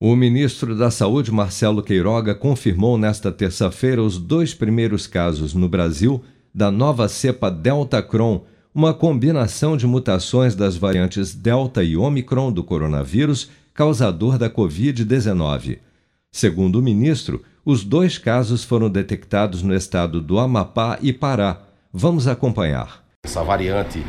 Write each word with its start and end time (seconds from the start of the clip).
O 0.00 0.14
ministro 0.14 0.76
da 0.76 0.92
Saúde, 0.92 1.32
Marcelo 1.32 1.82
Queiroga, 1.82 2.32
confirmou 2.32 2.96
nesta 2.96 3.32
terça-feira 3.32 4.00
os 4.00 4.16
dois 4.16 4.54
primeiros 4.54 5.08
casos 5.08 5.54
no 5.54 5.68
Brasil 5.68 6.22
da 6.54 6.70
nova 6.70 7.08
cepa 7.08 7.50
Delta 7.50 8.00
Cron, 8.00 8.44
uma 8.72 8.94
combinação 8.94 9.76
de 9.76 9.88
mutações 9.88 10.54
das 10.54 10.76
variantes 10.76 11.34
Delta 11.34 11.82
e 11.82 11.96
Omicron 11.96 12.52
do 12.52 12.62
coronavírus, 12.62 13.50
causador 13.74 14.38
da 14.38 14.48
Covid-19. 14.48 15.80
Segundo 16.30 16.76
o 16.76 16.82
ministro, 16.82 17.42
os 17.64 17.82
dois 17.82 18.18
casos 18.18 18.62
foram 18.62 18.88
detectados 18.88 19.64
no 19.64 19.74
estado 19.74 20.20
do 20.20 20.38
Amapá 20.38 20.96
e 21.02 21.12
Pará. 21.12 21.60
Vamos 21.92 22.28
acompanhar. 22.28 23.02
Essa 23.26 23.42
variante, 23.42 24.00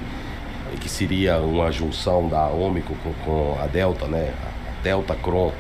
que 0.82 0.88
seria 0.88 1.40
uma 1.40 1.72
junção 1.72 2.30
da 2.30 2.46
Omicron 2.48 2.96
com 3.26 3.58
a 3.60 3.66
Delta, 3.66 4.08
né? 4.08 4.32
A 4.46 4.84
Delta 4.84 5.16
Cron 5.16 5.52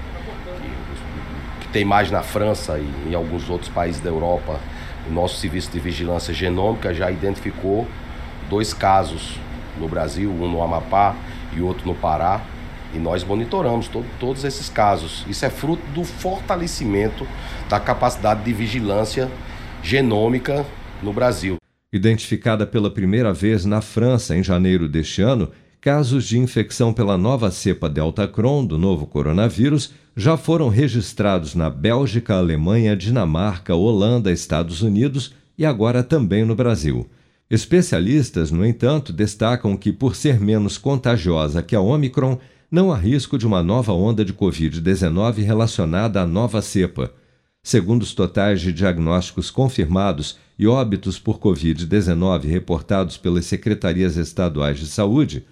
tem 1.71 1.85
mais 1.85 2.09
na 2.09 2.23
França 2.23 2.79
e 2.79 3.09
em 3.09 3.13
alguns 3.13 3.49
outros 3.49 3.69
países 3.69 4.01
da 4.01 4.09
Europa. 4.09 4.59
O 5.07 5.11
nosso 5.11 5.37
serviço 5.37 5.71
de 5.71 5.79
vigilância 5.79 6.33
genômica 6.33 6.93
já 6.93 7.11
identificou 7.11 7.87
dois 8.49 8.73
casos 8.73 9.39
no 9.77 9.87
Brasil, 9.87 10.29
um 10.29 10.51
no 10.51 10.61
Amapá 10.61 11.15
e 11.55 11.61
outro 11.61 11.87
no 11.87 11.95
Pará. 11.95 12.41
E 12.93 12.97
nós 12.97 13.23
monitoramos 13.23 13.87
todo, 13.87 14.05
todos 14.19 14.43
esses 14.43 14.67
casos. 14.67 15.23
Isso 15.27 15.45
é 15.45 15.49
fruto 15.49 15.83
do 15.93 16.03
fortalecimento 16.03 17.27
da 17.69 17.79
capacidade 17.79 18.43
de 18.43 18.51
vigilância 18.51 19.29
genômica 19.83 20.65
no 21.01 21.13
Brasil. 21.13 21.57
Identificada 21.93 22.65
pela 22.65 22.89
primeira 22.89 23.31
vez 23.31 23.65
na 23.65 23.81
França 23.81 24.35
em 24.35 24.43
janeiro 24.43 24.87
deste 24.87 25.21
ano, 25.21 25.51
casos 25.81 26.25
de 26.25 26.37
infecção 26.37 26.91
pela 26.91 27.17
nova 27.17 27.49
cepa 27.49 27.89
Delta 27.89 28.27
Cron 28.27 28.65
do 28.65 28.77
novo 28.77 29.05
coronavírus 29.05 29.93
já 30.15 30.35
foram 30.35 30.67
registrados 30.67 31.55
na 31.55 31.69
Bélgica, 31.69 32.35
Alemanha, 32.35 32.97
Dinamarca, 32.97 33.73
Holanda, 33.73 34.31
Estados 34.31 34.81
Unidos 34.81 35.33
e 35.57 35.65
agora 35.65 36.03
também 36.03 36.43
no 36.43 36.53
Brasil. 36.53 37.09
Especialistas, 37.49 38.51
no 38.51 38.65
entanto, 38.65 39.13
destacam 39.13 39.77
que, 39.77 39.91
por 39.93 40.15
ser 40.15 40.39
menos 40.39 40.77
contagiosa 40.77 41.63
que 41.63 41.75
a 41.75 41.81
Omicron, 41.81 42.37
não 42.69 42.91
há 42.91 42.97
risco 42.97 43.37
de 43.37 43.47
uma 43.47 43.63
nova 43.63 43.93
onda 43.93 44.23
de 44.23 44.33
Covid-19 44.33 45.43
relacionada 45.43 46.21
à 46.21 46.27
nova 46.27 46.61
cepa. 46.61 47.11
Segundo 47.63 48.03
os 48.03 48.13
totais 48.13 48.61
de 48.61 48.71
diagnósticos 48.71 49.49
confirmados 49.49 50.37
e 50.59 50.67
óbitos 50.67 51.17
por 51.17 51.39
Covid-19 51.39 52.43
reportados 52.43 53.17
pelas 53.17 53.45
secretarias 53.45 54.17
estaduais 54.17 54.77
de 54.77 54.85
saúde, 54.85 55.45